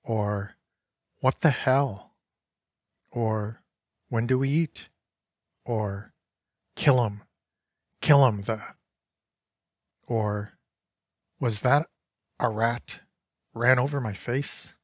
"or" 0.02 0.58
What 1.20 1.40
the 1.40 1.50
hell" 1.50 2.18
or" 3.10 3.64
When 4.10 4.26
do 4.26 4.38
we 4.38 4.50
eat?" 4.50 4.90
or" 5.64 6.12
Kill 6.76 7.02
'em, 7.02 7.24
kill 8.02 8.22
'em, 8.26 8.42
the..." 8.42 8.76
or" 10.02 10.58
Was 11.40 11.62
that... 11.62 11.90
a 12.38 12.50
rat... 12.50 13.08
ran 13.54 13.78
over 13.78 13.98
my 13.98 14.12
face? 14.12 14.74